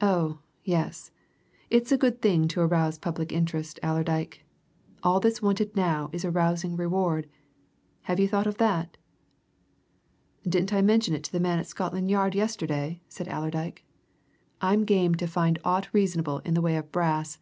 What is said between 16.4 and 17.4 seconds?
in the way of brass.